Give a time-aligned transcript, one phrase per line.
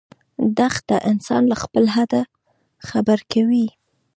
[0.57, 2.21] دښته انسان له خپل حده
[2.87, 3.67] خبر کوي.